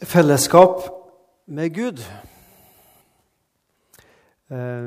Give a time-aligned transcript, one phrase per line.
[0.00, 0.80] Fellesskap
[1.44, 1.98] med Gud.
[4.48, 4.86] Eh,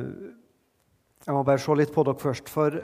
[1.21, 2.50] jeg må bare se litt på dere først.
[2.50, 2.79] For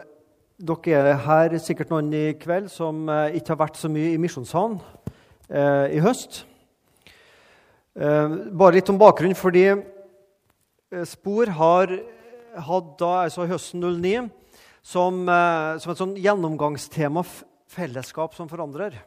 [0.62, 4.22] dere er her sikkert noen i kveld som eh, ikke har vært så mye i
[4.22, 4.78] Misjonssalen
[5.50, 6.44] eh, i høst.
[8.00, 9.66] Bare litt om bakgrunnen, fordi
[11.10, 11.98] Spor har
[12.70, 14.30] hatt da, altså høsten 09
[14.86, 17.26] som, som et sånn gjennomgangstema
[17.74, 19.02] fellesskap som forandrer.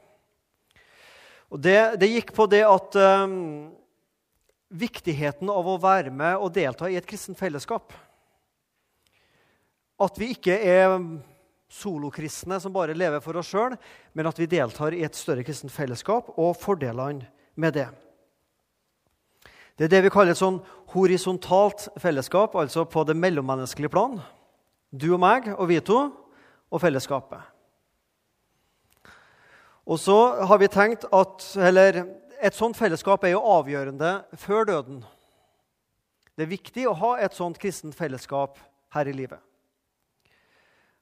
[1.52, 3.72] Og det, det, gikk på det at um,
[4.72, 7.92] Viktigheten av å være med og delta i et kristent fellesskap.
[10.00, 10.94] At vi ikke er
[11.72, 13.76] solokristne som bare lever for oss sjøl,
[14.16, 17.28] men at vi deltar i et større kristent fellesskap og fordelene
[17.60, 17.86] med det.
[19.76, 20.62] Det er det vi kaller et sånn
[20.96, 24.22] horisontalt fellesskap, altså på det mellommenneskelige plan.
[24.88, 26.00] Du og meg og vi to
[26.72, 27.51] og fellesskapet.
[29.86, 32.04] Og så har vi tenkt at eller,
[32.42, 35.00] et sånt fellesskap er jo avgjørende før døden.
[36.36, 38.60] Det er viktig å ha et sånt kristent fellesskap
[38.94, 39.40] her i livet.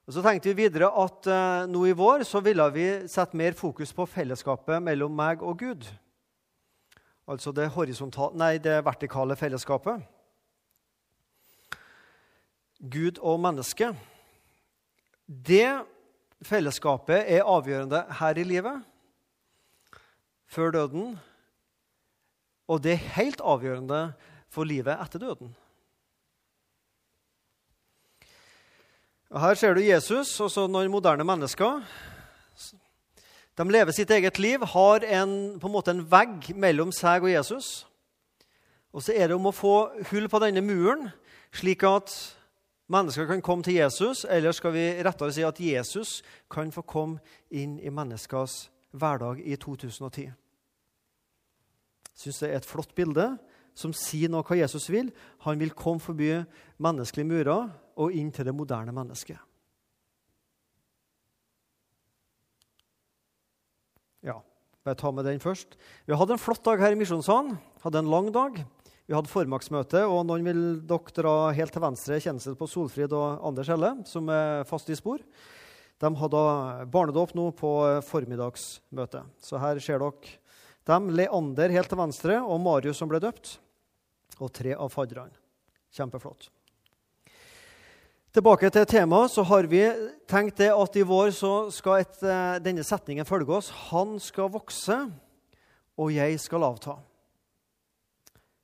[0.09, 3.55] Og Så tenkte vi videre at uh, nå i vår så ville vi sette mer
[3.55, 5.87] fokus på fellesskapet mellom meg og Gud.
[7.31, 7.69] Altså det,
[8.35, 10.03] nei, det vertikale fellesskapet.
[12.81, 13.93] Gud og menneske.
[15.29, 15.85] Det
[16.41, 18.85] Fellesskapet er avgjørende her i livet,
[20.49, 21.19] før døden,
[22.71, 24.13] og det er helt avgjørende
[24.49, 25.53] for livet etter døden.
[29.31, 31.85] Her ser du Jesus og så noen moderne mennesker.
[33.55, 37.31] De lever sitt eget liv, har en, på en måte en vegg mellom seg og
[37.31, 37.85] Jesus.
[38.91, 39.75] Og så er det om å få
[40.11, 41.13] hull på denne muren,
[41.55, 42.11] slik at
[42.91, 47.21] mennesker kan komme til Jesus, eller skal vi rettere si at Jesus kan få komme
[47.51, 50.27] inn i menneskers hverdag i 2010.
[52.11, 53.31] Jeg syns det er et flott bilde
[53.77, 55.13] som sier noe hva Jesus vil.
[55.47, 56.33] Han vil komme forbi
[56.83, 59.39] menneskelige murer og inn til det moderne mennesket.
[64.27, 64.37] Ja,
[64.85, 65.79] bare ta med den først.
[66.05, 67.57] Vi hadde en flott dag her i Misjonssalen.
[67.81, 68.61] Hadde en lang dag.
[69.11, 73.41] Vi hadde formaksmøte, og noen vil dere dra helt til venstre kjennelse på Solfrid og
[73.49, 75.25] Anders Helle, som er fast i spor.
[75.99, 76.43] De hadde
[76.95, 77.73] barnedåp nå på
[78.07, 79.25] formiddagsmøte.
[79.43, 80.37] Så her ser dere
[80.87, 81.11] dem.
[81.19, 83.57] Leander helt til venstre og Marius som ble døpt.
[84.39, 85.35] Og tre av fadderne.
[85.91, 86.47] Kjempeflott.
[88.31, 89.83] Tilbake til temaet, så har vi
[90.31, 93.75] tenkt det at i vår så skal et, eh, denne setningen følge oss.
[93.91, 95.03] Han skal vokse,
[95.99, 97.01] og jeg skal avta.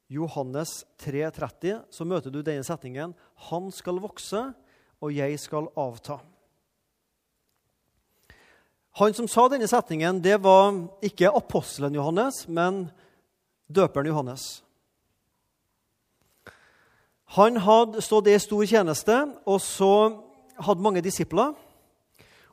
[0.09, 3.15] Johannes 3,30 så møter du denne setningen
[3.51, 4.53] 'Han skal vokse,
[5.01, 6.21] og jeg skal avta'.
[8.97, 10.73] Han som sa denne setningen, det var
[11.03, 12.91] ikke apostelen Johannes, men
[13.69, 14.63] døperen Johannes.
[17.25, 20.23] Han hadde stått i stor tjeneste, og så
[20.57, 21.53] hadde mange disipler.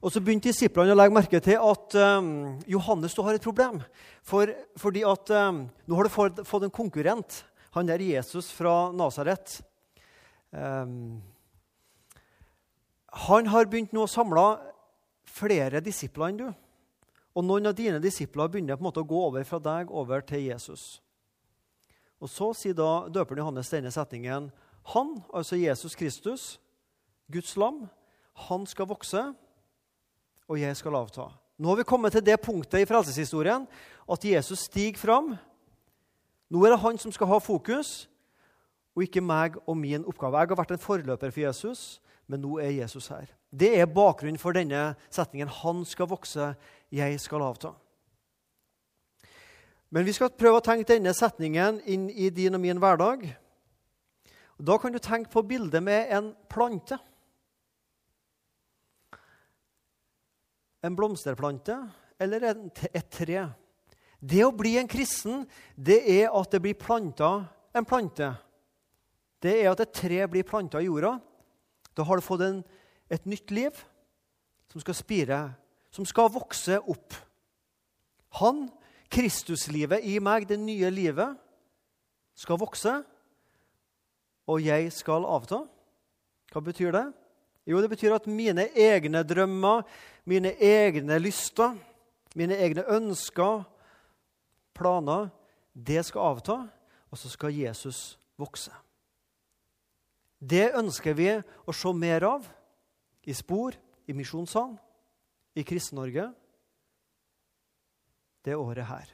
[0.03, 3.77] Og Så begynte disiplene å legge merke til at um, Johannes har et problem.
[4.27, 7.37] For, fordi at um, nå har du fått, fått en konkurrent.
[7.71, 9.61] Han der Jesus fra Nasaret.
[10.51, 11.21] Um,
[13.31, 14.43] han har begynt nå å samle
[15.23, 16.49] flere disipler enn du.
[17.33, 20.25] Og noen av dine disipler begynner på en måte å gå over fra deg over
[20.27, 20.99] til Jesus.
[22.19, 24.51] Og Så sier da døperen Johannes denne setningen.
[24.91, 26.43] Han, altså Jesus Kristus,
[27.31, 27.85] Guds lam,
[28.49, 29.23] han skal vokse,
[30.49, 31.27] og jeg skal avta.
[31.57, 33.67] Nå har vi kommet til det punktet i frelseshistorien
[34.11, 35.35] at Jesus stiger fram.
[36.49, 38.09] Nå er det han som skal ha fokus,
[38.93, 40.41] og ikke meg og min oppgave.
[40.41, 43.29] Jeg har vært en forløper for Jesus, men nå er Jesus her.
[43.49, 45.49] Det er bakgrunnen for denne setningen.
[45.61, 46.53] Han skal vokse,
[46.93, 47.73] jeg skal avta.
[49.93, 53.27] Men vi skal prøve å tenke denne setningen inn i din og min hverdag.
[54.57, 56.97] Da kan du tenke på bildet med en plante.
[60.83, 61.77] En blomsterplante
[62.21, 63.45] eller et tre.
[64.23, 65.43] Det å bli en kristen,
[65.75, 67.31] det er at det blir planta
[67.75, 68.29] en plante.
[69.43, 71.17] Det er at et tre blir planta i jorda.
[71.93, 72.61] Da har du fått en,
[73.11, 73.75] et nytt liv
[74.71, 75.39] som skal spire,
[75.93, 77.17] som skal vokse opp.
[78.39, 78.65] Han,
[79.13, 81.35] Kristuslivet i meg, det nye livet,
[82.33, 82.95] skal vokse,
[84.49, 85.61] og jeg skal avta.
[86.49, 87.05] Hva betyr det?
[87.69, 89.85] Jo, det betyr at mine egne drømmer,
[90.29, 91.75] mine egne lyster,
[92.35, 93.63] mine egne ønsker,
[94.73, 95.29] planer,
[95.73, 96.57] det skal avta,
[97.11, 98.73] og så skal Jesus vokse.
[100.39, 102.47] Det ønsker vi å se mer av
[103.23, 103.75] i Spor,
[104.07, 104.75] i Misjonssalen,
[105.55, 106.31] i Kristen-Norge
[108.43, 109.13] det året her.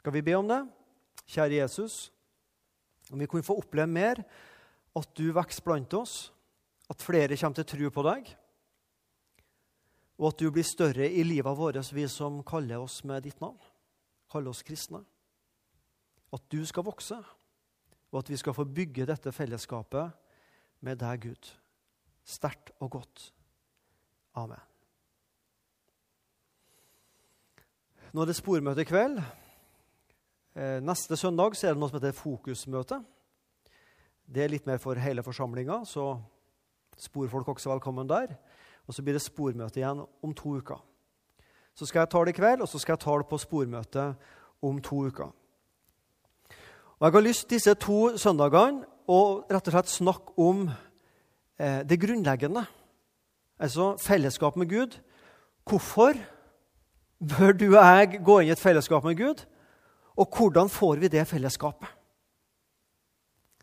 [0.00, 0.62] Skal vi be om det?
[1.28, 2.08] kjære Jesus,
[3.12, 4.22] om vi kunne få oppleve mer
[4.96, 6.32] at du vokser blant oss,
[6.88, 8.30] at flere kommer til tro på deg,
[10.18, 13.58] og at du blir større i livet vårt, vi som kaller oss med ditt navn,
[14.30, 15.04] kaller oss kristne.
[16.34, 17.16] At du skal vokse,
[18.10, 20.10] og at vi skal få bygge dette fellesskapet
[20.84, 21.50] med deg, Gud.
[22.26, 23.28] Sterkt og godt.
[24.36, 24.60] Amen.
[28.12, 29.20] Nå er det spormøte i kveld.
[30.58, 32.98] Eh, neste søndag er det noe som heter fokusmøte.
[34.28, 36.16] Det er litt mer for hele forsamlinga, så
[36.98, 38.34] spor folk også velkommen der.
[38.88, 40.80] Og så blir det spormøte igjen om to uker.
[41.76, 44.06] Så skal jeg ta det i kveld, og så skal jeg ta det på spormøte
[44.64, 45.28] om to uker.
[46.98, 52.00] Og Jeg har lyst disse to søndagene å rett og slett snakke om eh, det
[52.02, 52.64] grunnleggende,
[53.60, 54.98] altså fellesskap med Gud.
[55.68, 56.18] Hvorfor
[57.18, 59.44] bør du og jeg gå inn i et fellesskap med Gud,
[60.18, 61.94] og hvordan får vi det fellesskapet?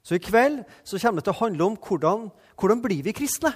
[0.05, 2.27] Så I kveld så kommer det til å handle om hvordan,
[2.59, 3.51] hvordan blir vi kristne.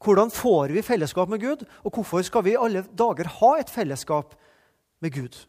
[0.00, 3.70] Hvordan får vi fellesskap med Gud, og hvorfor skal vi i alle dager ha et
[3.70, 4.34] fellesskap
[5.00, 5.46] med Gud?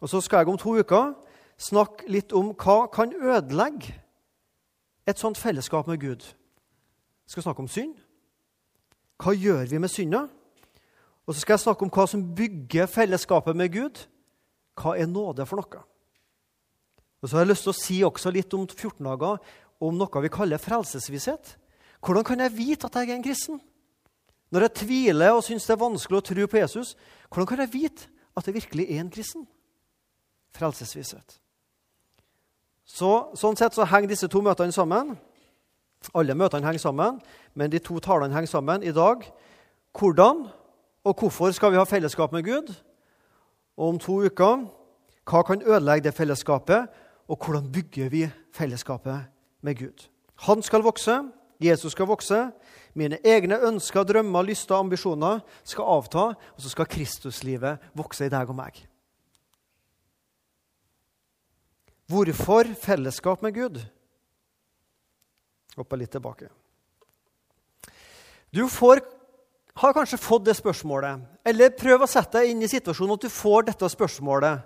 [0.00, 1.14] Og Så skal jeg om to uker
[1.58, 3.94] snakke litt om hva kan ødelegge
[5.06, 6.22] et sånt fellesskap med Gud.
[6.22, 7.96] Jeg skal snakke om synd.
[9.18, 10.28] Hva gjør vi med synda?
[11.26, 14.04] Og så skal jeg snakke om hva som bygger fellesskapet med Gud.
[14.78, 15.82] Hva er nåde for noe?
[17.18, 19.40] Og så har jeg lyst til å si også litt om 14 dager
[19.82, 21.56] om noe vi kaller frelsesvisshet.
[22.04, 23.60] Hvordan kan jeg vite at jeg er en kristen?
[24.50, 26.94] Når jeg tviler og syns det er vanskelig å tro på Jesus,
[27.28, 29.44] hvordan kan jeg vite at jeg virkelig er en kristen?
[30.56, 31.40] Frelsesvisshet.
[32.88, 35.12] Så, sånn sett så henger disse to møtene sammen.
[36.16, 37.18] Alle møtene henger sammen,
[37.58, 39.26] men de to talene henger sammen i dag.
[39.98, 40.46] Hvordan
[41.04, 42.72] og hvorfor skal vi ha fellesskap med Gud?
[43.76, 44.64] Og om to uker
[45.28, 46.88] hva kan ødelegge det fellesskapet,
[47.28, 48.22] og hvordan bygger vi
[48.52, 49.26] fellesskapet
[49.60, 50.08] med Gud?
[50.48, 51.18] Han skal vokse,
[51.58, 52.38] Jesus skal vokse.
[52.94, 56.24] Mine egne ønsker, drømmer, lyster ambisjoner skal avta,
[56.54, 58.78] og så skal Kristuslivet vokse i deg og meg.
[62.08, 63.82] Hvorfor fellesskap med Gud?
[65.76, 66.48] Hoppa litt tilbake.
[68.54, 69.02] Du får,
[69.82, 73.30] har kanskje fått det spørsmålet, eller prøv å sette deg inn i situasjonen at du
[73.30, 74.64] får dette spørsmålet.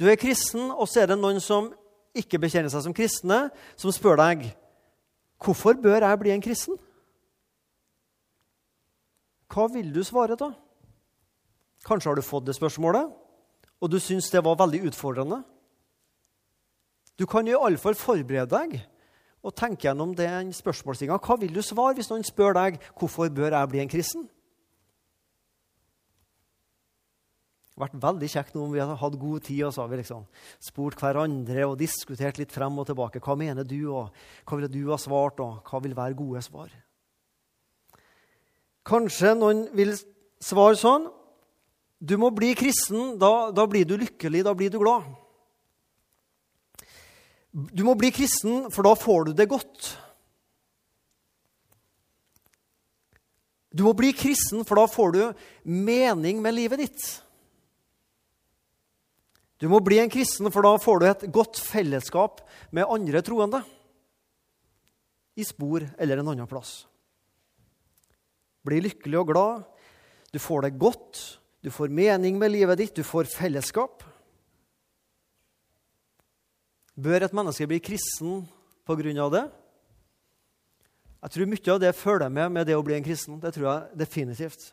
[0.00, 1.70] Du er kristen, og så er det noen som
[2.18, 3.46] ikke bekjenner seg som kristne,
[3.78, 4.50] som spør deg
[5.42, 6.78] Hvorfor bør jeg bli en kristen?
[9.52, 10.52] Hva vil du svare da?
[11.84, 13.10] Kanskje har du fått det spørsmålet,
[13.82, 15.42] og du syns det var veldig utfordrende.
[17.18, 18.78] Du kan iallfall forberede deg
[19.42, 21.18] og tenke gjennom den spørsmålsstillinga.
[21.18, 24.28] Hva vil du svare hvis noen spør deg hvorfor bør jeg bli en kristen?
[27.71, 30.00] Det har vært veldig kjekt om vi hadde hatt god tid og så har vi
[30.00, 30.24] liksom
[30.62, 33.22] spurt hverandre og diskutert litt frem og tilbake.
[33.22, 34.12] Hva mener du, og
[34.46, 36.70] hva ville du ha svart, og hva vil være gode svar?
[38.88, 39.94] Kanskje noen vil
[40.42, 41.04] svare sånn
[42.02, 45.04] Du må bli kristen, da, da blir du lykkelig, da blir du glad.
[47.52, 49.92] Du må bli kristen, for da får du det godt.
[53.72, 55.20] Du må bli kristen, for da får du
[55.62, 57.04] mening med livet ditt.
[59.62, 62.40] Du må bli en kristen, for da får du et godt fellesskap
[62.74, 63.60] med andre troende.
[65.38, 66.80] I spor eller en annen plass.
[68.66, 69.62] Bli lykkelig og glad.
[70.34, 71.22] Du får det godt.
[71.62, 72.98] Du får mening med livet ditt.
[72.98, 74.02] Du får fellesskap.
[76.98, 78.42] Bør et menneske bli kristen
[78.90, 79.46] av det?
[81.22, 83.38] Jeg tror mye av det følger med med det å bli en kristen.
[83.38, 84.72] Det tror jeg definitivt.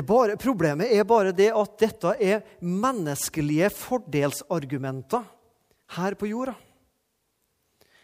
[0.00, 5.26] Bare, problemet er bare det at dette er menneskelige fordelsargumenter
[5.98, 6.54] her på jorda.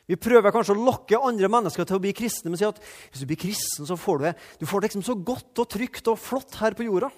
[0.09, 3.25] Vi prøver kanskje å lokke andre mennesker til å bli kristne, men sier at hvis
[3.25, 6.09] du blir kristen, så får du det du får det liksom så godt og trygt
[6.12, 7.11] og flott her på jorda.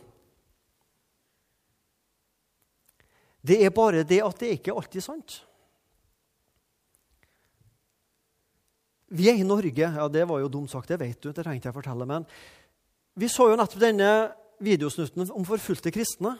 [3.46, 5.38] Det er bare det at det ikke alltid er sant.
[9.10, 9.86] Vi er i Norge.
[9.86, 11.32] Ja, det var jo dumt sagt, det vet du.
[11.32, 12.26] det trengte jeg å fortelle, men
[13.18, 14.10] Vi så jo nettopp denne
[14.60, 16.36] videosnutten om forfulgte kristne.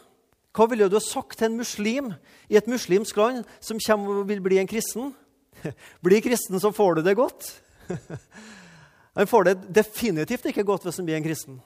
[0.57, 2.13] Hva ville du ha sagt til en muslim
[2.51, 5.13] i et muslimsk land som kommer og vil bli en kristen?
[6.05, 7.51] Bli kristen, så får du det godt.
[9.19, 11.59] Han får det definitivt ikke godt hvis han blir en kristen.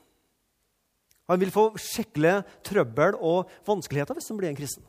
[1.29, 4.85] Han vil få skikkelig trøbbel og vanskeligheter hvis han blir en kristen.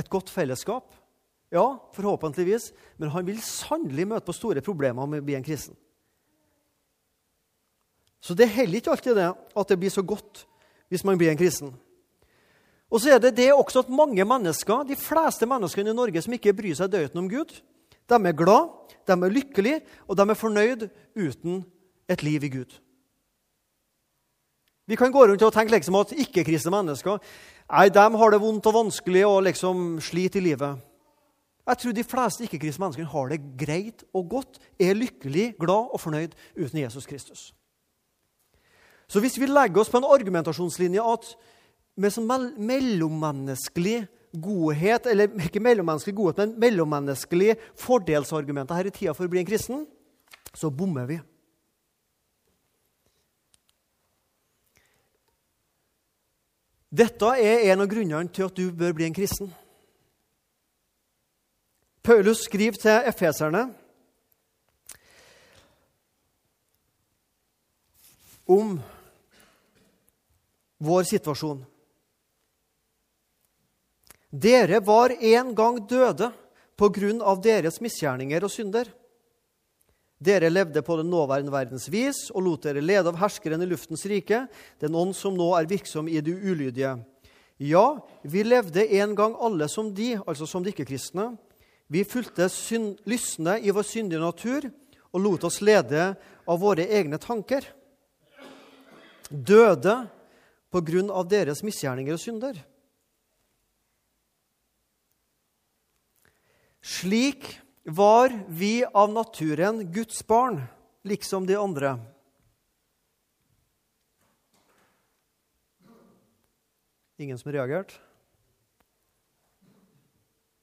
[0.00, 0.96] Et godt fellesskap?
[1.52, 2.70] Ja, forhåpentligvis.
[2.96, 5.76] Men han vil sannelig møte på store problemer med å bli en kristen.
[8.20, 10.44] Så det er heller ikke alltid det at det blir så godt
[10.90, 11.72] hvis man blir en kristen.
[12.90, 16.34] Og så er det det også at mange mennesker, de fleste menneskene i Norge som
[16.34, 17.54] ikke bryr seg døyten om Gud,
[18.10, 18.70] de er glad,
[19.06, 21.62] de er lykkelige, og de er fornøyd uten
[22.10, 22.80] et liv i Gud.
[24.90, 27.20] Vi kan gå rundt og tenke liksom at ikke-kristne mennesker
[27.70, 30.80] nei, de har det vondt og vanskelig og liksom sliter i livet.
[31.70, 36.02] Jeg tror de fleste ikke-kristne menneskene har det greit og godt, er lykkelig, glad og
[36.02, 37.52] fornøyd uten Jesus Kristus.
[39.10, 41.32] Så hvis vi legger oss på en argumentasjonslinje at
[42.00, 42.28] med sånn
[42.62, 44.04] mellommenneskelig
[44.38, 49.48] godhet, eller ikke mellommenneskelig godhet, men mellommenneskelig fordelsargumenter her i tida for å bli en
[49.48, 49.82] kristen,
[50.54, 51.18] så bommer vi.
[56.90, 59.50] Dette er en av grunnene til at du bør bli en kristen.
[62.02, 63.66] Paulus skriver til efeserne
[68.50, 68.78] om
[70.80, 71.60] vår situasjon.
[74.30, 76.30] Dere var en gang døde
[76.78, 78.88] på grunn av deres misgjerninger og synder.
[80.20, 84.04] Dere levde på den nåværende verdens vis og lot dere lede av herskeren i luftens
[84.08, 84.44] rike,
[84.80, 86.94] den ånd som nå er virksom i de ulydige.
[87.60, 91.34] Ja, vi levde en gang alle som de, altså som de ikke-kristne.
[91.90, 92.46] Vi fulgte
[93.08, 94.68] lystne i vår syndige natur
[95.10, 96.12] og lot oss lede
[96.46, 97.66] av våre egne tanker.
[99.28, 99.96] Døde
[100.70, 102.60] på grunn av deres misgjerninger og synder.
[106.80, 110.62] Slik var vi av naturen Guds barn,
[111.02, 111.96] liksom de andre.
[117.20, 117.98] Ingen som reagerte?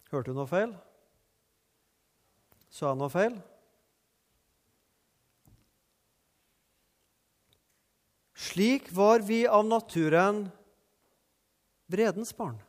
[0.10, 0.72] Hørte du noe feil?
[2.74, 3.36] Sa jeg noe feil?
[8.38, 10.46] Slik var vi av naturen
[11.90, 12.62] vredens barn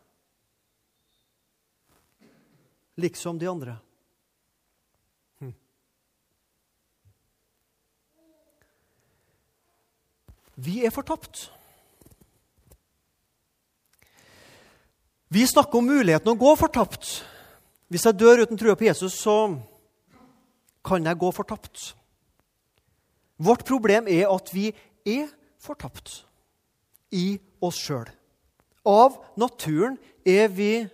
[2.99, 3.77] liksom de andre.
[5.39, 5.55] Hm.
[10.55, 11.51] Vi er fortapt.
[15.29, 17.21] Vi snakker om muligheten å gå fortapt.
[17.89, 19.55] Hvis jeg dør uten trua på Jesus, så
[20.85, 21.93] kan jeg gå fortapt.
[23.39, 24.73] Vårt problem er at vi
[25.07, 25.29] er
[25.61, 26.23] fortapt
[27.15, 28.09] i oss sjøl.
[28.89, 30.87] Av naturen er vi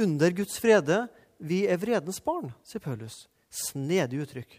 [0.00, 1.06] under Guds frede
[1.42, 3.26] vi er vredens barn, sier Paulus.
[3.52, 4.52] Snedig uttrykk.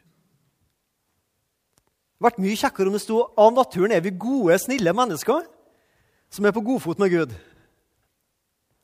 [2.13, 5.43] Det hadde vært mye kjekkere om det sto av naturen er vi gode, snille mennesker
[6.33, 7.33] som er på godfot med Gud.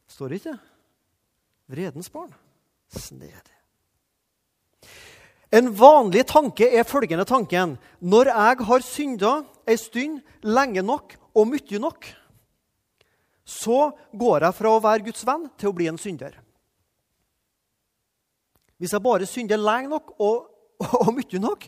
[0.10, 0.58] Står det ikke?
[1.70, 2.34] Vredens barn.
[2.90, 3.56] Snedig.
[5.54, 9.32] En vanlig tanke er følgende tanken Når jeg har synda
[9.70, 12.10] ei stund, lenge nok og mye nok,
[13.50, 16.36] så går jeg fra å være Guds venn til å bli en synder.
[18.80, 20.50] Hvis jeg bare synder lenge nok og,
[21.02, 21.66] og mye nok,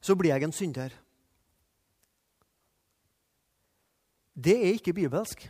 [0.00, 0.94] så blir jeg en synder.
[4.36, 5.46] Det er ikke bibelsk.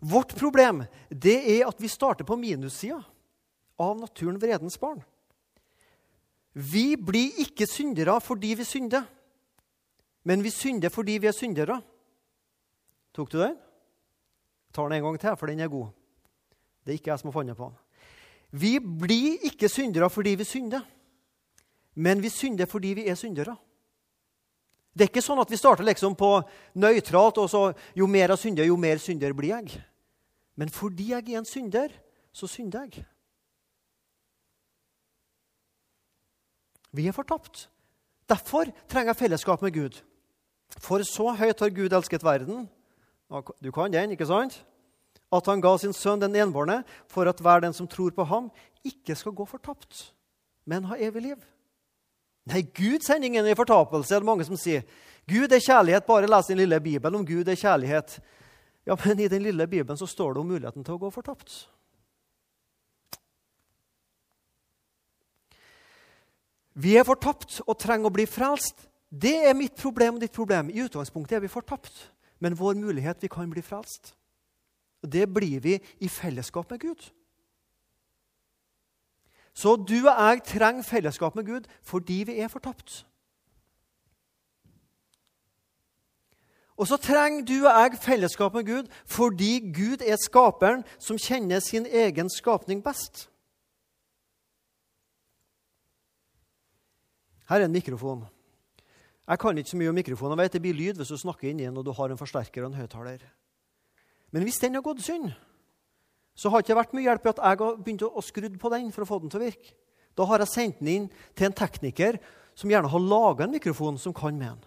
[0.00, 2.98] Vårt problem det er at vi starter på minussida
[3.80, 5.02] av naturen vredens barn.
[6.56, 9.04] Vi blir ikke syndere fordi vi synder,
[10.26, 11.78] men vi synder fordi vi er syndere.
[13.14, 13.54] Tok du den?
[13.54, 15.92] Jeg tar den en gang til, for den er god.
[16.82, 17.78] Det er ikke jeg som har funnet på den.
[18.50, 20.82] Vi blir ikke syndere fordi vi synder,
[21.94, 23.56] men vi synder fordi vi er syndere.
[24.96, 26.30] Det er ikke sånn at vi starter liksom på
[26.80, 27.62] nøytralt, og så
[27.94, 29.82] jo mer jeg synder, jo mer synder blir jeg.
[30.56, 31.92] Men fordi jeg er en synder,
[32.32, 33.04] så synder jeg.
[36.96, 37.66] Vi er fortapt.
[38.28, 40.00] Derfor trenger jeg fellesskap med Gud.
[40.82, 42.66] For så høyt har Gud elsket verden.
[43.62, 44.60] Du kan den, ikke sant?
[45.32, 48.50] at han ga sin sønn den enbårne, for at hver den som tror på ham,
[48.86, 50.12] ikke skal gå fortapt,
[50.66, 51.40] men ha evig liv.
[52.46, 54.84] Nei, Gud sender ingen i fortapelse, er det mange som sier.
[55.26, 56.06] Gud er kjærlighet.
[56.06, 58.20] Bare les den lille Bibelen om Gud er kjærlighet.
[58.86, 61.66] Ja, Men i den lille Bibelen så står det om muligheten til å gå fortapt.
[66.78, 68.86] Vi er fortapt og trenger å bli frelst.
[69.10, 70.70] Det er mitt problem og ditt problem.
[70.70, 74.16] I utgangspunktet er vi fortapt, men vår mulighet vi kan bli frelst.
[75.02, 77.10] Og det blir vi i fellesskap med Gud.
[79.54, 83.06] Så du og jeg trenger fellesskap med Gud fordi vi er fortapt.
[86.76, 91.60] Og så trenger du og jeg fellesskap med Gud fordi Gud er skaperen som kjenner
[91.60, 93.30] sin egen skapning best.
[97.48, 98.26] Her er en mikrofon.
[99.26, 100.38] Jeg kan ikke så mye om mikrofonen.
[100.38, 102.18] Jeg vet Det blir lyd hvis du snakker inn i den og du har en
[102.18, 103.24] forsterker og en høyttaler.
[104.30, 105.32] Men hvis den har gått synd,
[106.36, 108.70] så har det ikke vært mye hjelp i at jeg har begynt å skru på
[108.70, 109.74] den for å få den til å virke.
[110.16, 112.18] Da har jeg sendt den inn til en tekniker
[112.56, 114.62] som gjerne har laga en mikrofon som kan med den.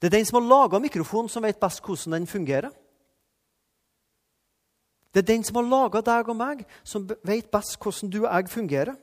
[0.00, 2.72] Det er den som har laga mikrofonen, som vet best hvordan den fungerer.
[5.14, 8.30] Det er den som har laga deg og meg, som vet best hvordan du og
[8.30, 8.96] jeg fungerer.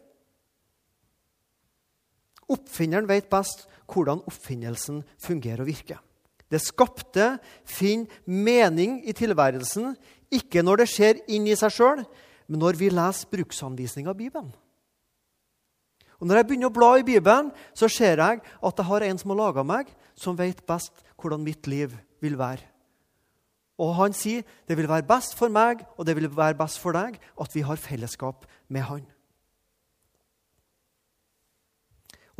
[2.51, 5.99] Oppfinneren vet best hvordan oppfinnelsen fungerer og virker.
[6.51, 9.93] Det skapte finner mening i tilværelsen,
[10.31, 12.03] ikke når det skjer inn i seg sjøl,
[12.51, 14.51] men når vi leser bruksanvisninga av Bibelen.
[16.19, 19.17] Og Når jeg begynner å bla i Bibelen, så ser jeg at jeg har en
[19.17, 22.61] som har laga meg, som vet best hvordan mitt liv vil være.
[23.81, 26.93] Og han sier det vil være best for meg og det vil være best for
[26.93, 29.01] deg at vi har fellesskap med han.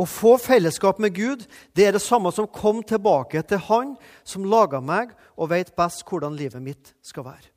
[0.01, 1.43] Å få fellesskap med Gud
[1.77, 6.01] det er det samme som kom tilbake til Han som laga meg og vet best
[6.08, 7.51] hvordan livet mitt skal være.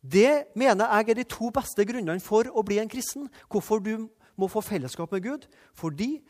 [0.00, 3.28] Det mener jeg er de to beste grunnene for å bli en kristen.
[3.52, 4.08] Hvorfor du
[4.40, 5.46] må få fellesskap med Gud.
[5.76, 6.22] Fordi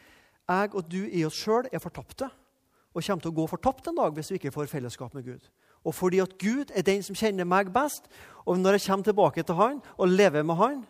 [0.51, 2.27] jeg og du i oss sjøl er fortapte
[2.91, 5.45] og kommer til å gå fortapt en dag hvis vi ikke får fellesskap med Gud.
[5.87, 8.11] Og fordi at Gud er den som kjenner meg best,
[8.45, 10.83] og når jeg kommer tilbake til Han og lever med Han,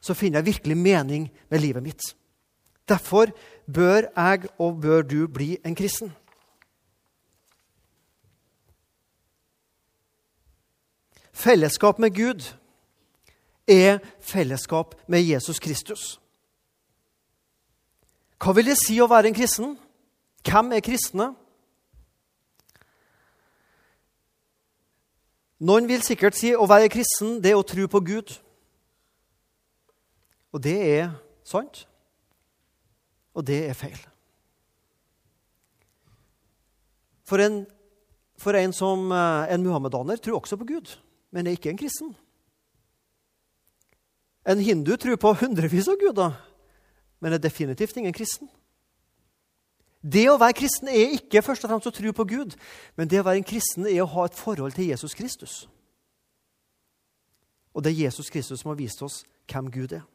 [0.00, 2.00] så finner jeg virkelig mening med livet mitt.
[2.90, 3.30] Derfor
[3.74, 6.10] bør jeg og bør du bli en kristen.
[11.32, 12.54] Fellesskap med Gud
[13.68, 16.20] er fellesskap med Jesus Kristus.
[18.40, 19.76] Hva vil det si å være en kristen?
[20.44, 21.30] Hvem er kristne?
[25.60, 28.32] Noen vil sikkert si å være kristen det er å tro på Gud.
[30.56, 31.12] Og det er
[31.44, 31.84] sant,
[33.40, 33.98] og det er feil.
[37.24, 37.62] For en,
[38.40, 40.98] for en som eh, en muhammedaner tror også på Gud
[41.30, 42.14] men er ikke en kristen.
[44.48, 46.34] En hindu tror på hundrevis av guder,
[47.20, 48.48] men er definitivt ingen kristen.
[50.00, 52.54] Det å være kristen er ikke først og fremst å tro på Gud,
[52.96, 55.66] men det å være en kristen er å ha et forhold til Jesus Kristus.
[57.76, 60.06] Og det er Jesus Kristus som har vist oss hvem Gud er.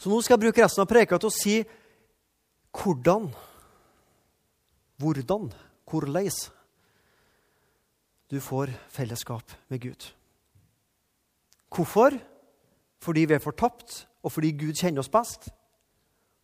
[0.00, 1.56] Så nå skal jeg bruke resten av preka til å si
[2.72, 3.26] hvordan,
[5.02, 5.50] hvordan,
[5.84, 6.46] hvorleis
[8.30, 10.06] du får fellesskap med Gud.
[11.74, 12.16] Hvorfor?
[13.00, 15.50] Fordi vi er fortapt, og fordi Gud kjenner oss best.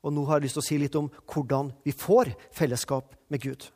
[0.04, 3.42] Og nå har jeg lyst til å si litt om hvordan vi får fellesskap med
[3.42, 3.70] Gud.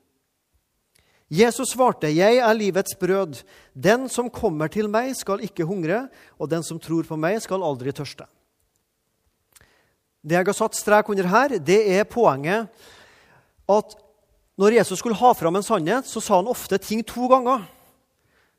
[1.30, 3.44] Jesus svarte, 'Jeg er livets brød.
[3.74, 7.62] Den som kommer til meg, skal ikke hungre, og den som tror på meg, skal
[7.62, 8.39] aldri tørste.'
[10.20, 12.68] Det jeg har satt strek under her, det er poenget
[13.70, 13.94] at
[14.60, 17.62] når Jesus skulle ha fram en sannhet, så sa han ofte ting to ganger.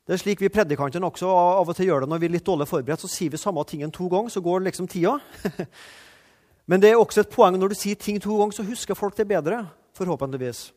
[0.02, 2.46] Det er slik vi predikantene også av og til gjør det når vi er litt
[2.48, 3.04] dårlig forberedt.
[3.04, 5.14] Så sier vi samme tingen to ganger, så går liksom tida.
[6.70, 9.14] Men det er også et poeng når du sier ting to ganger, så husker folk
[9.16, 9.66] det bedre.
[9.94, 10.72] forhåpentligvis.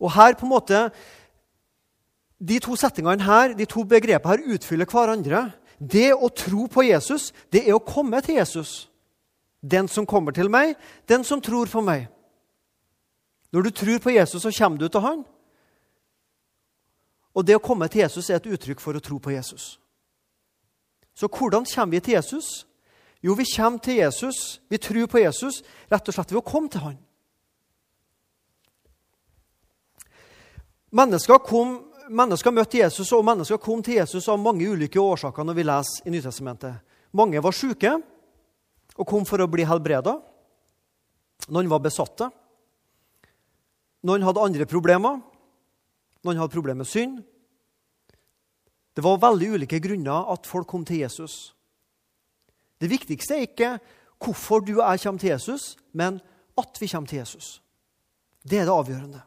[0.00, 0.90] Og her på en måte,
[2.40, 5.52] De to settingene her, de to begrepene her utfyller hverandre.
[5.78, 8.89] Det å tro på Jesus, det er å komme til Jesus.
[9.60, 10.74] Den som kommer til meg,
[11.08, 12.08] den som tror på meg.
[13.52, 15.24] Når du tror på Jesus, så kommer du til han.
[17.34, 19.78] Og det å komme til Jesus er et uttrykk for å tro på Jesus.
[21.14, 22.66] Så hvordan kommer vi til Jesus?
[23.22, 26.70] Jo, vi kommer til Jesus, vi tror på Jesus, rett og slett ved å komme
[26.72, 26.98] til han.
[30.90, 31.76] Mennesker, kom,
[32.08, 36.08] mennesker møtte Jesus, og mennesker kom til Jesus av mange ulike årsaker når vi leser
[36.08, 36.80] i Nytestamentet.
[37.12, 37.98] Mange var syke
[39.00, 40.18] og kom for å bli helbreda.
[41.48, 42.28] Noen var besatte.
[44.04, 45.20] Noen hadde andre problemer.
[46.24, 47.22] Noen hadde problemer med synd.
[48.92, 51.54] Det var veldig ulike grunner at folk kom til Jesus.
[52.80, 53.72] Det viktigste er ikke
[54.20, 56.20] hvorfor du og jeg kommer til Jesus, men
[56.60, 57.60] at vi kommer til Jesus.
[58.44, 59.22] Det er det avgjørende.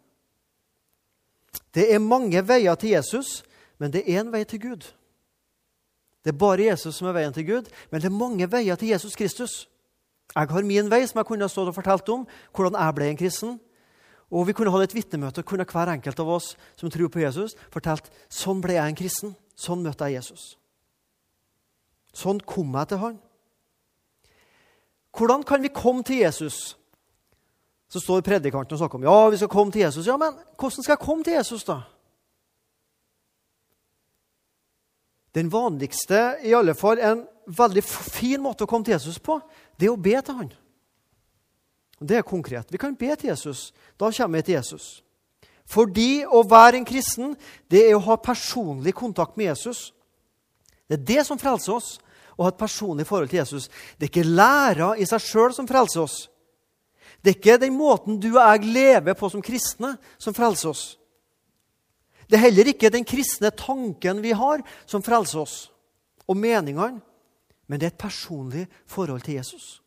[1.74, 3.42] Det er mange veier til Jesus,
[3.82, 4.86] men det er én vei til Gud.
[6.24, 8.94] Det er bare Jesus som er veien til Gud, men det er mange veier til
[8.94, 9.68] Jesus Kristus.
[10.36, 12.24] Jeg har min vei, som jeg kunne ha stått og fortalt om,
[12.56, 13.58] hvordan jeg ble en kristen.
[14.34, 17.22] Og vi kunne hatt et vitnemøte og kunne hver enkelt av oss som tror på
[17.22, 19.36] Jesus, fortalt sånn ble jeg en kristen.
[19.54, 20.56] Sånn møtte jeg Jesus.
[22.18, 23.20] Sånn kom jeg til han.
[25.14, 26.74] Hvordan kan vi komme til Jesus?
[27.94, 30.08] Så står predikanten og snakker om ja, vi skal komme til Jesus.
[30.10, 31.84] Ja, men hvordan skal jeg komme til Jesus, da?
[35.34, 39.39] Den vanligste, i alle fall en veldig fin måte å komme til Jesus på,
[39.78, 40.52] det er å be til han.
[42.04, 42.72] Det er konkret.
[42.72, 43.72] Vi kan be til Jesus.
[43.98, 45.04] Da kommer vi til Jesus.
[45.65, 47.36] Fordi å være en kristen,
[47.72, 49.93] det er å ha personlig kontakt med Jesus.
[50.88, 51.96] Det er det som frelser oss,
[52.36, 53.69] å ha et personlig forhold til Jesus.
[53.98, 56.17] Det er ikke læra i seg sjøl som frelser oss.
[57.24, 60.84] Det er ikke den måten du og jeg lever på som kristne, som frelser oss.
[62.30, 65.58] Det er heller ikke den kristne tanken vi har, som frelser oss,
[66.28, 67.02] og meningene,
[67.68, 69.84] men det er et personlig forhold til Jesus.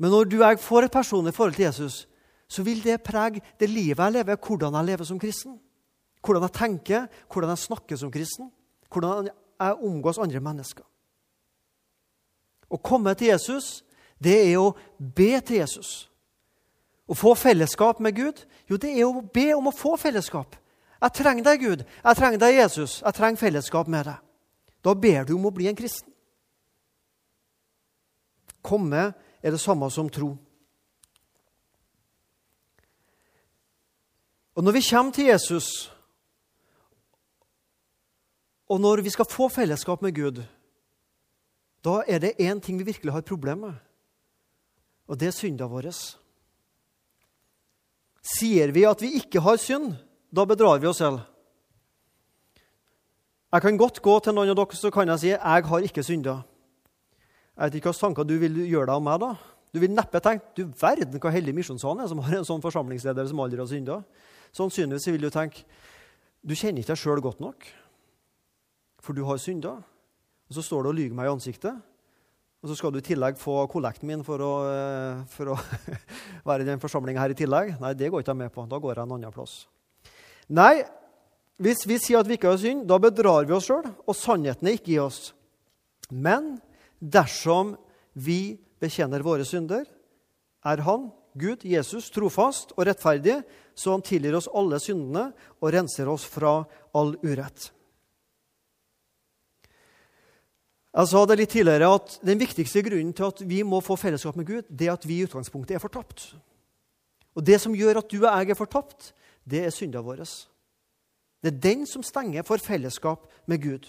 [0.00, 2.06] Men når du og jeg får et personlig forhold til Jesus,
[2.48, 5.58] så vil det prege det livet jeg lever, hvordan jeg lever som kristen.
[6.24, 8.50] Hvordan jeg tenker, hvordan jeg snakker som kristen,
[8.92, 9.28] hvordan
[9.60, 10.84] jeg omgås andre mennesker.
[12.70, 13.84] Å komme til Jesus,
[14.18, 16.09] det er å be til Jesus.
[17.10, 20.54] Å få fellesskap med Gud, jo, det er å be om å få fellesskap.
[21.00, 21.82] Jeg trenger deg, Gud.
[22.04, 23.00] Jeg trenger deg, Jesus.
[23.00, 24.20] Jeg trenger fellesskap med deg.
[24.84, 26.12] Da ber du om å bli en kristen.
[28.62, 30.34] Komme er det samme som tro.
[34.54, 35.90] Og når vi kommer til Jesus,
[38.68, 40.42] og når vi skal få fellesskap med Gud,
[41.84, 43.78] da er det én ting vi virkelig har problem med,
[45.08, 45.88] og det er synda vår.
[48.20, 49.94] Sier vi at vi ikke har synd,
[50.30, 51.22] da bedrar vi oss selv.
[53.50, 56.04] Jeg kan godt gå til noen av dere så kan jeg si jeg har ikke
[56.06, 56.36] synda.
[57.56, 59.18] Jeg vet ikke hvilke tanker du vil gjøre deg om meg.
[59.20, 59.34] da.
[59.74, 63.26] Du vil neppe tenke du verden hva heldig misjonssalen er som har en sånn forsamlingsleder
[63.26, 64.00] som aldri har synda.
[64.54, 65.66] Sannsynligvis vil du tenke
[66.40, 67.66] du kjenner ikke deg sjøl godt nok,
[69.04, 69.74] for du har synda.
[70.48, 71.76] Og så står du og lyver meg i ansiktet,
[72.60, 75.58] og så skal du i tillegg få kollekten min for å, eh, for å
[76.48, 77.76] være i den forsamlinga her i tillegg.
[77.80, 78.66] Nei, det går ikke jeg med på.
[78.68, 79.62] Da går jeg en annen plass.
[80.52, 80.82] Nei,
[81.60, 84.68] hvis vi sier at vi ikke har synd, da bedrar vi oss sjøl, og sannheten
[84.68, 85.30] er ikke i oss.
[86.12, 86.58] Men
[87.00, 87.74] dersom
[88.12, 89.86] vi bekjenner våre synder,
[90.60, 91.08] er Han,
[91.40, 93.38] Gud, Jesus, trofast og rettferdig,
[93.72, 96.58] så han tilgir oss alle syndene og renser oss fra
[96.96, 97.70] all urett.
[100.90, 104.36] Jeg sa det litt tidligere at Den viktigste grunnen til at vi må få fellesskap
[104.36, 106.34] med Gud, det er at vi i utgangspunktet er fortapt.
[107.34, 109.12] Og Det som gjør at du og jeg er fortapt,
[109.46, 110.24] det er synda vår.
[111.42, 113.86] Det er den som stenger for fellesskap med Gud.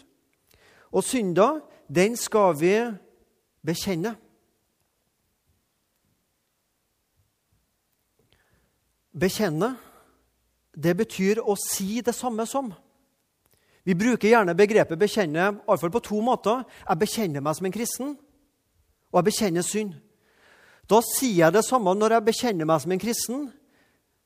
[0.91, 1.59] Og synda,
[1.89, 2.75] den skal vi
[3.65, 4.15] bekjenne.
[9.11, 9.75] Bekjenne,
[10.71, 12.71] det betyr å si det samme som.
[13.83, 16.63] Vi bruker gjerne begrepet 'bekjenne' iallfall på to måter.
[16.89, 18.17] Jeg bekjenner meg som en kristen,
[19.11, 19.93] og jeg bekjenner synd.
[20.89, 23.51] Da sier jeg det samme når jeg bekjenner meg som en kristen.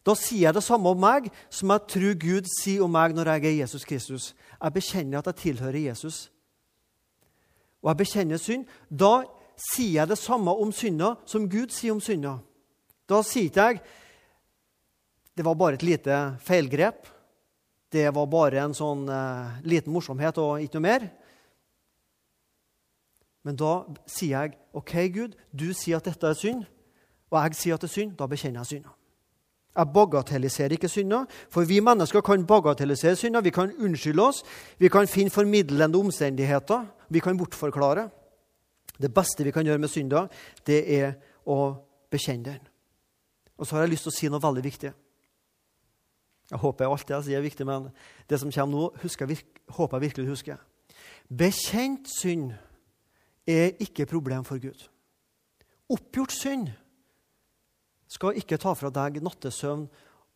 [0.06, 3.32] Da sier jeg det samme om meg som jeg tror Gud sier om meg når
[3.34, 4.36] jeg er Jesus Kristus.
[4.62, 6.32] Jeg bekjenner at jeg tilhører Jesus.
[7.82, 8.66] Og jeg bekjenner synd.
[8.90, 9.24] Da
[9.74, 12.40] sier jeg det samme om synda som Gud sier om synda.
[13.10, 13.82] Da sier ikke jeg
[15.36, 17.10] det var bare et lite feilgrep.
[17.96, 21.08] Det var bare en sånn eh, liten morsomhet og ikke noe mer.
[23.46, 23.72] Men da
[24.10, 26.66] sier jeg, OK, Gud, du sier at dette er synd,
[27.30, 28.16] og jeg sier at det er synd.
[28.18, 28.96] Da bekjenner jeg synda.
[29.76, 33.44] Jeg bagatelliserer ikke synder, for vi mennesker kan bagatellisere synder.
[33.44, 34.44] Vi kan unnskylde oss,
[34.80, 38.08] vi kan finne formidlende omstendigheter, vi kan bortforklare.
[38.96, 40.30] Det beste vi kan gjøre med synder,
[40.68, 41.76] det er å
[42.12, 42.70] bekjenne den.
[43.60, 44.94] Og så har jeg lyst til å si noe veldig viktig.
[46.52, 47.90] Jeg håper alt det jeg sier, er viktig, men
[48.30, 49.32] det som kommer nå, husker,
[49.78, 50.60] håper jeg virkelig du husker.
[51.30, 52.52] Bekjent synd
[53.50, 54.86] er ikke problem for Gud.
[55.90, 56.70] Oppgjort synd
[58.10, 59.88] skal ikke ta fra deg nattesøvn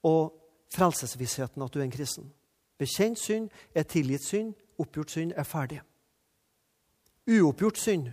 [0.09, 0.33] og
[0.73, 2.31] frelsesvissheten at du er en kristen.
[2.79, 5.81] Bekjent synd er tilgitt synd, oppgjort synd er ferdig.
[7.29, 8.09] Uoppgjort synd,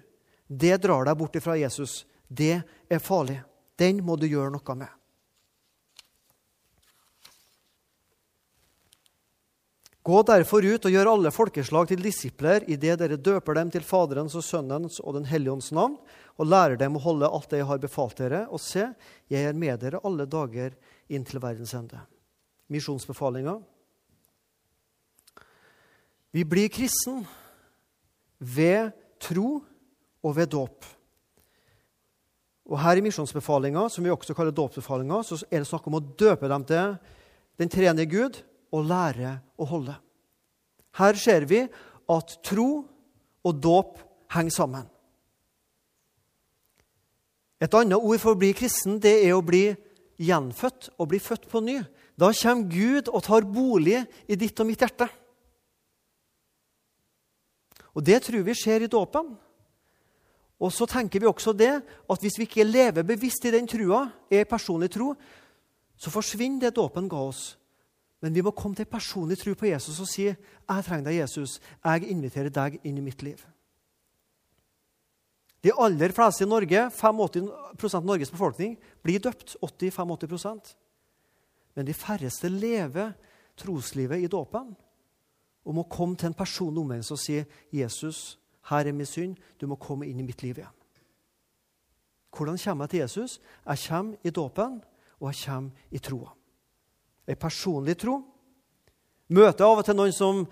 [0.48, 2.04] det drar deg bort fra Jesus.
[2.28, 3.38] Det er farlig.
[3.78, 4.90] Den må du gjøre noe med.
[10.06, 14.36] Gå derfor ut og gjør alle folkeslag til disipler idet dere døper dem til Faderens
[14.38, 15.96] og Sønnens og Den hellige ånds navn,
[16.38, 18.44] og lærer dem å holde alt det jeg har befalt dere.
[18.54, 18.84] Og se,
[19.26, 20.76] jeg er med dere alle dager
[21.10, 21.98] inntil verdens ende.
[22.70, 23.56] Misjonsbefalinga.
[26.30, 27.24] Vi blir kristen
[28.38, 29.58] ved tro
[30.22, 30.86] og ved dåp.
[32.70, 36.06] Og Her i misjonsbefalinga, som vi også kaller dåpsbefalinga, så er det snakk om å
[36.14, 37.00] døpe dem til
[37.58, 39.94] den tredje Gud og lære å holde.
[40.96, 41.62] Her ser vi
[42.08, 42.70] at tro
[43.46, 43.98] og dåp
[44.32, 44.86] henger sammen.
[47.60, 49.70] Et annet ord for å bli kristen det er å bli
[50.20, 51.78] gjenfødt og bli født på ny.
[52.16, 55.08] Da kommer Gud og tar bolig i ditt og mitt hjerte.
[57.96, 59.36] Og Det tror vi skjer i dåpen.
[60.60, 64.06] Og så tenker vi også det at hvis vi ikke lever bevisst i den trua,
[64.32, 65.14] er personlig tro,
[65.96, 67.56] så forsvinner det dåpen ga oss.
[68.26, 70.36] Men vi må komme til personlig tro på Jesus og si jeg
[70.66, 71.60] trenger deg, Jesus.
[71.78, 73.38] Jeg inviterer deg inn i mitt liv.
[75.62, 78.74] De aller fleste i Norge, 85% av Norges befolkning,
[79.06, 79.54] blir døpt.
[79.62, 80.72] 80-85%
[81.78, 83.12] Men de færreste lever
[83.62, 84.74] troslivet i dåpen.
[85.62, 89.36] Og må komme til en personlig omvendelse og si 'Jesus, her er min synd.
[89.60, 90.82] Du må komme inn i mitt liv igjen.'
[92.36, 93.40] Hvordan kommer jeg til Jesus?
[93.66, 94.82] Jeg kommer i dåpen,
[95.20, 96.34] og jeg kommer i troa.
[97.26, 98.20] Ei personlig tro.
[99.28, 100.44] Møter av og til noen som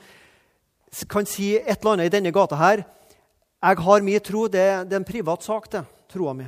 [1.10, 2.84] kan si et eller annet i denne gata her
[3.64, 4.44] jeg har min tro.
[4.48, 5.84] Det, det er en privat sak, det.
[6.12, 6.46] Troa mi.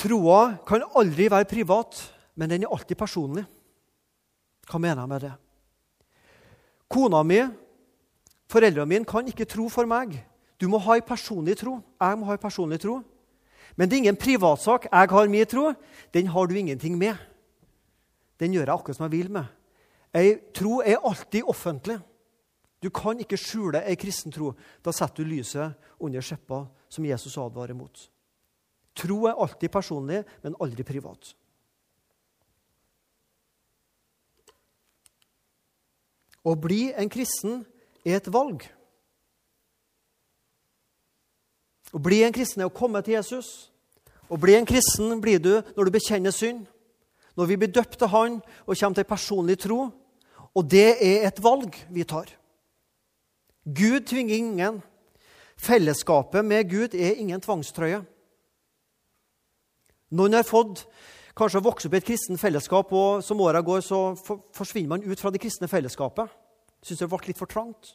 [0.00, 1.98] Troa kan aldri være privat,
[2.34, 3.44] men den er alltid personlig.
[4.64, 5.32] Hva mener jeg med det?
[6.92, 7.42] Kona mi,
[8.48, 10.16] foreldrene mine, kan ikke tro for meg.
[10.56, 11.78] Du må ha en personlig tro.
[12.00, 13.00] Jeg må ha en personlig tro.
[13.76, 14.86] Men det er ingen privatsak.
[14.92, 15.72] Jeg har min tro.
[16.14, 17.16] Den har du ingenting med.
[18.40, 19.44] Den gjør jeg akkurat som jeg vil med.
[20.12, 21.98] Ei tro er alltid offentlig.
[22.82, 24.52] Du kan ikke skjule ei kristen tro.
[24.84, 28.08] Da setter du lyset under skjeppa, som Jesus advarer mot.
[28.98, 31.32] Tro er alltid personlig, men aldri privat.
[36.42, 37.62] Å bli en kristen
[38.04, 38.66] er et valg.
[41.92, 43.70] Å bli en kristen er å komme til Jesus.
[44.32, 46.64] Å bli en kristen blir du når du bekjenner synd,
[47.36, 49.90] når vi blir døpt til Han og kommer til personlig tro.
[50.52, 52.28] Og det er et valg vi tar.
[53.64, 54.80] Gud tvinger ingen.
[55.56, 58.02] Fellesskapet med Gud er ingen tvangstrøye.
[60.12, 60.84] Noen har fått
[61.38, 64.12] kanskje vokse opp i et kristen fellesskap, og som åra går, så
[64.52, 66.28] forsvinner man ut fra det kristne fellesskapet.
[66.84, 67.94] Syns det ble litt for trangt.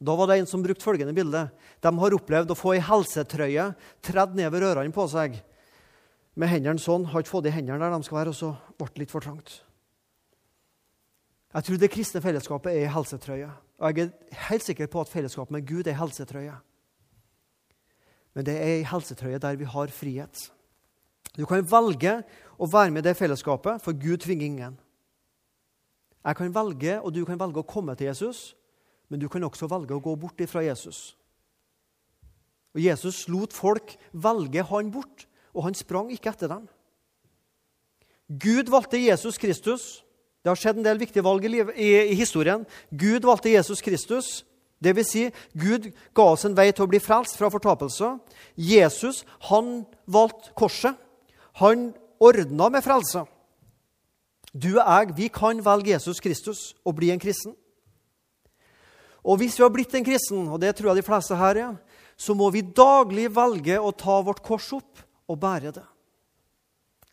[0.00, 1.44] Da var det en som brukte følgende bilde.
[1.84, 3.66] De har opplevd å få ei helsetrøye
[4.04, 5.36] tredd nedover ørene på seg
[6.40, 7.04] med hendene sånn.
[7.12, 9.24] Har ikke fått de hendene der de skal være, og så ble det litt for
[9.24, 9.58] trangt.
[11.50, 13.50] Jeg tror det kristne fellesskapet er ei helsetrøye.
[13.80, 16.54] Og jeg er helt sikker på at fellesskapet med Gud er helsetrøye.
[18.38, 20.46] Men det er ei helsetrøye der vi har frihet.
[21.36, 22.20] Du kan velge
[22.56, 24.78] å være med i det fellesskapet, for Gud tvinger ingen.
[26.24, 28.54] Jeg kan velge, og du kan velge å komme til Jesus,
[29.10, 31.16] men du kan også velge å gå bort fra Jesus.
[32.74, 36.68] Og Jesus lot folk velge han bort, og han sprang ikke etter dem.
[38.30, 40.04] Gud valgte Jesus Kristus
[40.40, 42.64] det har skjedd en del viktige valg i, liv, i, i historien.
[42.90, 44.28] Gud valgte Jesus Kristus.
[44.80, 48.14] Det vil si, Gud ga oss en vei til å bli frelst fra fortapelse.
[48.56, 49.20] Jesus
[49.50, 50.96] han valgte korset.
[51.60, 53.26] Han ordna med frelse.
[54.56, 57.52] Du og jeg vi kan velge Jesus Kristus og bli en kristen.
[59.24, 61.74] Og hvis vi har blitt en kristen, og det tror jeg de fleste her er,
[62.20, 65.86] så må vi daglig velge å ta vårt kors opp og bære det.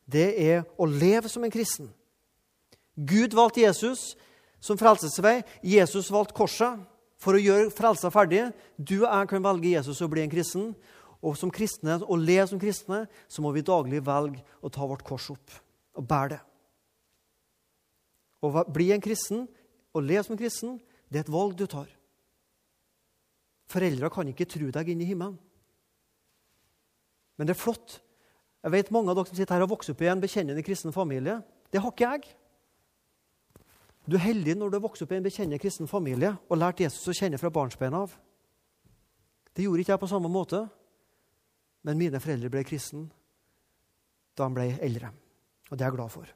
[0.07, 1.89] Det er å leve som en kristen.
[2.95, 4.15] Gud valgte Jesus
[4.63, 5.41] som frelsesvei.
[5.61, 6.79] Jesus valgte korset
[7.21, 8.47] for å gjøre frelsa ferdig.
[8.77, 10.71] Du og jeg kan velge Jesus og bli en kristen.
[11.21, 15.05] Og som kristne, og le som kristne så må vi daglig velge å ta vårt
[15.07, 15.55] kors opp
[15.97, 16.41] og bære det.
[18.45, 19.47] Å bli en kristen
[19.97, 20.75] og le som en kristen,
[21.09, 21.89] det er et valg du tar.
[23.67, 25.37] Foreldre kan ikke tro deg inn i himmelen.
[27.37, 27.99] Men det er flott.
[28.63, 30.95] Jeg vet Mange av dere som sitter her har vokst opp i en bekjennende kristen
[30.95, 31.41] familie.
[31.71, 32.31] Det har ikke jeg.
[34.07, 36.79] Du er heldig når du har vokst opp i en bekjennende kristen familie og lært
[36.79, 38.15] Jesus å kjenne fra barnsben av.
[39.51, 40.63] Det gjorde ikke jeg på samme måte,
[41.83, 43.07] men mine foreldre ble kristne
[44.37, 45.11] da de ble eldre.
[45.67, 46.33] Og det er jeg glad for.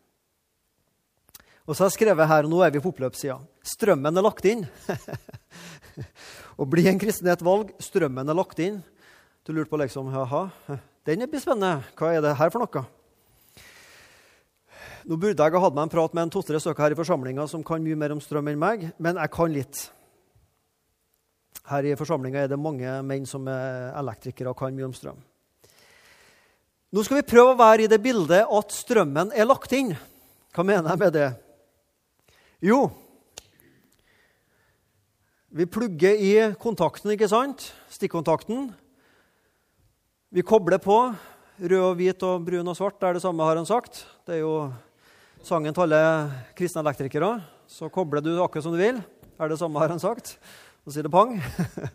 [1.70, 3.38] Og så har jeg skrevet her, og nå er vi på oppløpssida.
[3.64, 4.66] Strømmen er lagt inn.
[6.62, 7.72] Å bli en kristen er et valg.
[7.82, 8.82] Strømmen er lagt inn.
[9.46, 10.48] Du lurte på liksom, jaha,
[11.08, 11.86] den blir spennende.
[11.98, 12.84] Hva er det her for noe?
[15.10, 17.48] Nå burde jeg ha hatt meg en prat med en to-tre stykker her i forsamlinga
[17.50, 19.82] som kan mye mer om strøm enn meg, men jeg kan litt.
[21.72, 25.18] Her i forsamlinga er det mange menn som er elektrikere og kan mye om strøm.
[26.92, 29.94] Nå skal vi prøve å være i det bildet at strømmen er lagt inn.
[30.52, 31.30] Hva mener jeg med det?
[32.62, 32.84] Jo,
[35.52, 37.66] vi plugger i kontakten, ikke sant?
[37.92, 38.70] Stikkontakten.
[40.32, 40.96] Vi kobler på.
[41.60, 44.06] Rød og hvit og brun og svart det er det samme, har han sagt.
[44.24, 44.72] Det er jo
[45.44, 46.00] sangen til alle
[46.56, 47.34] kristne elektrikere.
[47.68, 49.02] Så kobler du akkurat som du vil.
[49.04, 50.38] Det Er det samme, har han sagt.
[50.86, 51.36] Så sier det pang.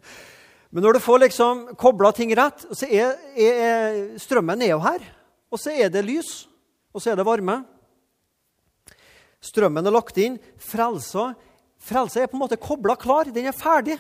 [0.71, 5.01] Men når du får liksom kobla ting rett, så er, er strømmen er jo her.
[5.49, 6.45] Og så er det lys,
[6.93, 7.63] og så er det varme.
[9.41, 10.37] Strømmen er lagt inn.
[10.61, 11.31] Frelsa,
[11.83, 13.31] frelsa er på en måte kobla klar.
[13.33, 13.99] Den er ferdig.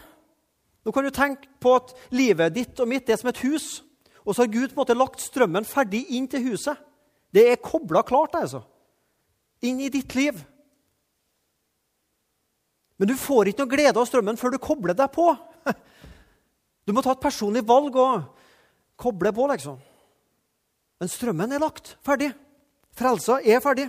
[0.87, 3.83] Nå kan du tenke på at livet ditt og mitt er som et hus.
[4.27, 6.79] Og så har Gud på en måte lagt strømmen ferdig inn til huset.
[7.35, 8.62] Det er kobla klart, altså.
[9.67, 10.39] Inn i ditt liv.
[12.97, 15.31] Men du får ikke noe glede av strømmen før du kobler deg på.
[16.87, 18.27] Du må ta et personlig valg og
[18.95, 19.81] koble på, liksom.
[21.03, 22.29] Men strømmen er lagt ferdig.
[22.95, 23.89] Frelsa er ferdig.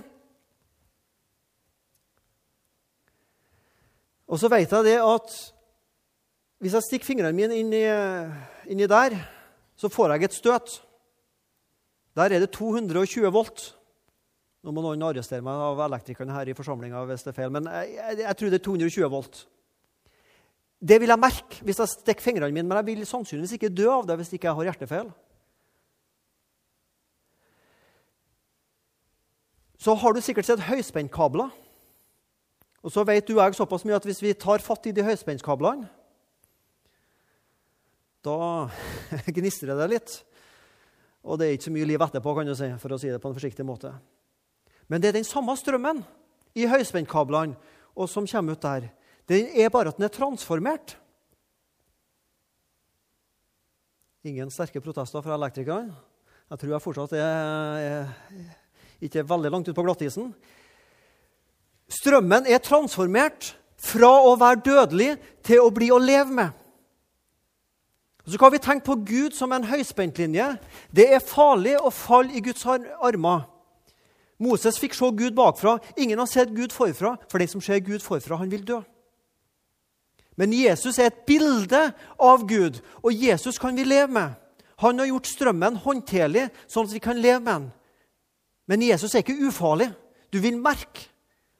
[4.28, 5.36] Og så vet jeg det at
[6.58, 7.82] hvis jeg stikker fingrene mine inni,
[8.68, 9.14] inni der,
[9.78, 10.80] så får jeg et støt.
[12.18, 13.68] Der er det 220 volt.
[14.66, 17.68] Nå må noen arrestere meg av elektrikerne her i forsamlinga hvis det er feil, men
[17.70, 19.38] jeg, jeg, jeg, tror det er 220 volt.
[20.78, 23.86] Det vil jeg merke hvis jeg stikker fingrene mine, men jeg vil sannsynligvis ikke dø
[23.92, 25.14] av det hvis ikke jeg har hjertefeil.
[29.78, 31.54] Så har du sikkert sett høyspentkabler.
[32.88, 35.90] Og så vet du jeg såpass mye at hvis vi tar fatt i de høyspenskablene,
[38.24, 38.36] da
[39.36, 40.14] gnistrer det litt.
[41.20, 43.20] Og det er ikke så mye liv etterpå, kan du si, for å si det
[43.20, 43.92] på en forsiktig måte.
[44.88, 46.00] Men det er den samme strømmen
[46.56, 47.58] i høyspentkablene
[47.92, 48.88] og som kommer ut der.
[49.28, 50.96] Det er bare at den er transformert.
[54.24, 55.92] Ingen sterke protester fra elektrikerne.
[56.48, 60.32] Jeg tror jeg fortsatt er, er ikke veldig langt ut på glattisen.
[61.88, 65.12] Strømmen er transformert fra å være dødelig
[65.46, 66.56] til å bli å leve med.
[68.28, 70.50] Så kan vi tenke på Gud som en høyspentlinje.
[70.92, 73.46] Det er farlig å falle i Guds armer.
[74.38, 75.78] Moses fikk se Gud bakfra.
[75.96, 78.82] Ingen har sett Gud forfra, for den som ser Gud forfra, han vil dø.
[80.38, 81.80] Men Jesus er et bilde
[82.20, 84.36] av Gud, og Jesus kan vi leve med.
[84.78, 87.70] Han har gjort strømmen håndterlig, sånn at vi kan leve med den.
[88.68, 89.88] Men Jesus er ikke ufarlig.
[90.30, 91.08] Du vil merke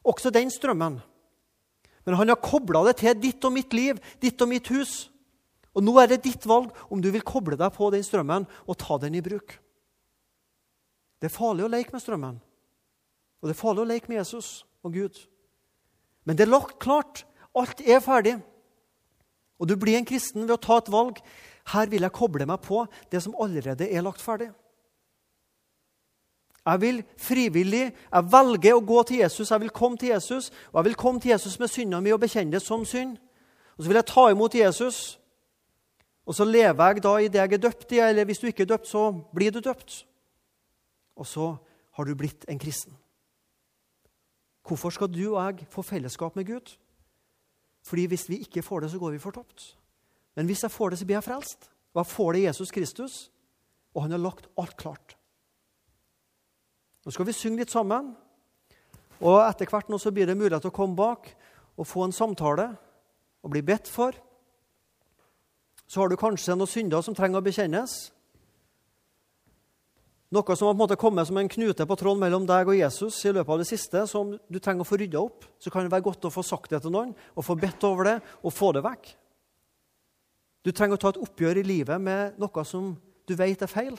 [0.09, 0.99] også den strømmen.
[2.07, 5.09] Men han har kobla det til ditt og mitt liv, ditt og mitt hus.
[5.77, 8.79] Og Nå er det ditt valg om du vil koble deg på den strømmen og
[8.81, 9.59] ta den i bruk.
[11.19, 12.37] Det er farlig å leke med strømmen,
[13.43, 15.19] og det er farlig å leke med Jesus og Gud.
[16.27, 17.25] Men det er lagt klart.
[17.57, 18.37] Alt er ferdig.
[19.59, 21.19] Og du blir en kristen ved å ta et valg.
[21.73, 24.51] Her vil jeg koble meg på det som allerede er lagt ferdig.
[26.69, 30.51] Jeg vil frivillig jeg velger å gå til Jesus, jeg vil komme til Jesus.
[30.73, 33.17] Og jeg vil komme til Jesus med synda mi og bekjenne det som synd.
[33.77, 34.99] Og så vil jeg ta imot Jesus.
[36.29, 38.67] Og så lever jeg da i det jeg er døpt i, eller hvis du ikke
[38.67, 40.03] er døpt, så blir du døpt.
[41.17, 41.55] Og så
[41.97, 42.93] har du blitt en kristen.
[44.69, 46.77] Hvorfor skal du og jeg få fellesskap med Gud?
[47.83, 49.79] Fordi hvis vi ikke får det, så går vi fortapt.
[50.37, 51.71] Men hvis jeg får det, så blir jeg frelst.
[51.95, 53.31] Og jeg får det i Jesus Kristus.
[53.95, 55.18] Og han har lagt alt klart.
[57.09, 58.11] Nå skal vi synge litt sammen.
[59.25, 61.31] Og etter hvert nå så blir det mulighet til å komme bak
[61.81, 62.67] og få en samtale
[63.41, 64.13] og bli bedt for.
[65.89, 67.95] Så har du kanskje noen synder som trenger å bekjennes.
[70.37, 72.77] Noe som har på en måte kommet som en knute på tråden mellom deg og
[72.77, 75.49] Jesus i løpet av det siste, som du trenger å få rydda opp.
[75.57, 78.13] Så kan det være godt å få sagt det til noen, og få bedt over
[78.13, 79.15] det og få det vekk.
[80.61, 83.97] Du trenger å ta et oppgjør i livet med noe som du vet er feil,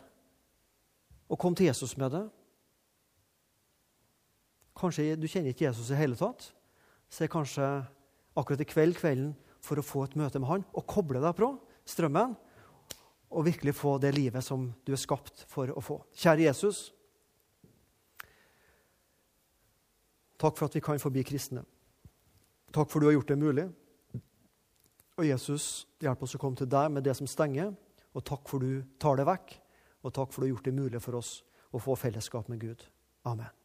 [1.26, 2.30] og komme til Jesus med det.
[4.80, 6.52] Kanskje du kjenner ikke Jesus i hele tatt.
[7.12, 7.66] Så er kanskje
[8.38, 11.52] akkurat i kveld kvelden for å få et møte med han og koble deg på
[11.90, 12.36] strømmen
[13.30, 16.00] og virkelig få det livet som du er skapt for å få.
[16.18, 16.88] Kjære Jesus.
[20.40, 21.66] Takk for at vi kan forbi kristne.
[22.74, 23.68] Takk for du har gjort det mulig.
[25.20, 27.74] Og Jesus, hjelp oss å komme til deg med det som stenger.
[28.16, 29.56] Og takk for du tar det vekk.
[30.08, 31.40] Og takk for du har gjort det mulig for oss
[31.76, 32.88] å få fellesskap med Gud.
[33.28, 33.59] Amen.